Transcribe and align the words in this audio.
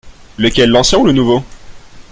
Lequel? 0.39 0.71
l’ancien 0.71 0.97
ou 0.97 1.05
le 1.05 1.11
nouveau? 1.11 1.43